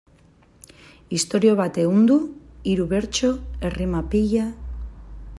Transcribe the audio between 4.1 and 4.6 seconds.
pila...